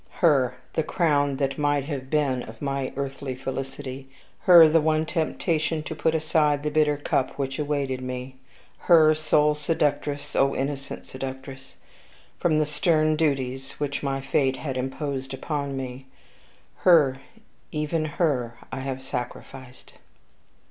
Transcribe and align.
Her, 0.25 0.55
the 0.73 0.81
crown 0.81 1.35
that 1.35 1.59
might 1.59 1.83
have 1.85 2.09
been 2.09 2.41
of 2.41 2.59
my 2.59 2.91
earthly 2.95 3.35
felicity 3.35 4.07
her, 4.39 4.67
the 4.67 4.81
one 4.81 5.05
temptation 5.05 5.83
to 5.83 5.93
put 5.93 6.15
aside 6.15 6.63
the 6.63 6.71
bitter 6.71 6.97
cup 6.97 7.37
which 7.37 7.59
awaited 7.59 8.01
me 8.01 8.37
her, 8.79 9.13
sole 9.13 9.53
seductress 9.53 10.35
(O 10.35 10.55
innocent 10.55 11.05
seductress!) 11.05 11.75
from 12.39 12.57
the 12.57 12.65
stern 12.65 13.15
duties 13.15 13.73
which 13.73 14.01
my 14.01 14.21
fate 14.21 14.57
had 14.57 14.75
imposed 14.75 15.35
upon 15.35 15.77
me 15.77 16.07
her, 16.77 17.21
even 17.71 18.05
her, 18.05 18.57
I 18.71 18.79
have 18.79 19.03
sacrificed. 19.03 19.93